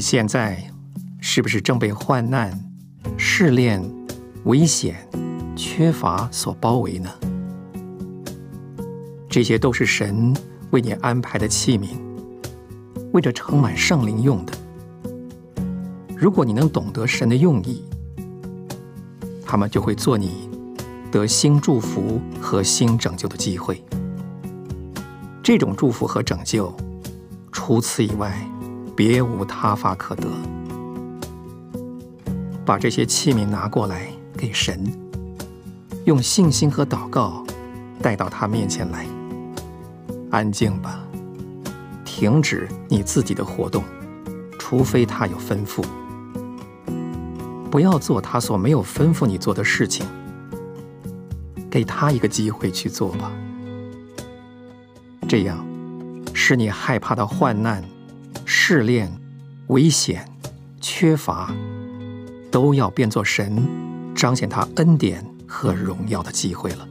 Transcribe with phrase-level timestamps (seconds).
[0.00, 0.64] 现在
[1.20, 2.58] 是不是正被患难、
[3.16, 3.82] 试炼、
[4.44, 5.06] 危险、
[5.54, 7.10] 缺乏所包围呢？
[9.28, 10.34] 这些都是神
[10.70, 11.88] 为你安排的器皿，
[13.12, 14.52] 为着盛满圣灵用的。
[16.16, 17.84] 如果你能懂得神的用意，
[19.44, 20.50] 他们就会做你
[21.10, 23.82] 得新祝福和新拯救的机会。
[25.42, 26.74] 这种祝福和拯救，
[27.50, 28.46] 除此以外，
[29.00, 30.28] 别无他法可得。
[32.66, 34.78] 把这些器皿拿过来给神，
[36.04, 37.42] 用信心和祷告
[38.02, 39.06] 带到他面前来。
[40.30, 41.00] 安静吧，
[42.04, 43.82] 停止你自己的活动，
[44.58, 45.82] 除非他有吩咐。
[47.70, 50.06] 不要做他所没有吩咐你做的事情。
[51.70, 53.32] 给他一个机会去做吧，
[55.26, 55.66] 这样
[56.34, 57.82] 使你害怕的患难、
[58.72, 59.12] 试炼、
[59.66, 60.24] 危险、
[60.80, 61.52] 缺乏，
[62.52, 63.66] 都要变作神
[64.14, 66.86] 彰显他恩典和荣耀的机会了。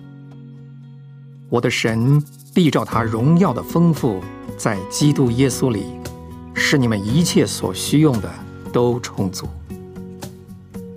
[1.48, 2.22] 我的神
[2.54, 4.20] 必照他荣耀的丰富，
[4.58, 5.86] 在基督耶稣里，
[6.54, 8.30] 使你们一切所需用的
[8.74, 9.48] 都充足。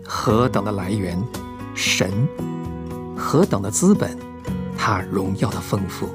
[0.05, 1.17] 何等的来源，
[1.77, 2.11] 神！
[3.17, 4.19] 何等的资本，
[4.77, 6.09] 他荣耀的丰富；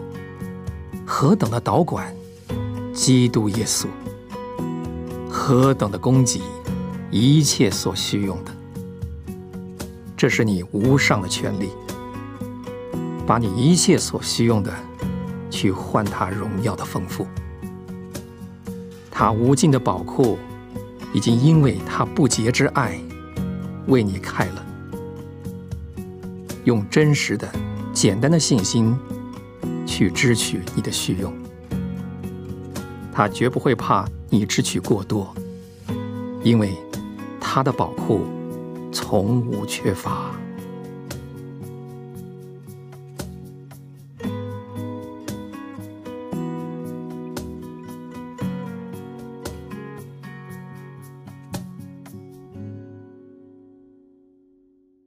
[1.06, 2.14] 何等的导管，
[2.94, 3.88] 基督耶稣；
[5.50, 6.42] 何等的供给，
[7.10, 8.52] 一切所需用的。
[10.18, 11.70] 这是你无上的权利，
[13.26, 14.74] 把你一切所需用的，
[15.50, 17.26] 去换他荣耀的丰富。
[19.10, 20.38] 他无尽的宝库，
[21.14, 23.00] 已经因为他不竭之爱，
[23.88, 24.66] 为你开了。
[26.66, 27.48] 用真实的、
[27.94, 28.94] 简单的信心
[29.86, 31.34] 去支取你的需用，
[33.14, 35.34] 他绝不会怕你支取过多，
[36.44, 36.76] 因为
[37.40, 38.22] 他的宝库
[38.92, 40.32] 从无缺乏。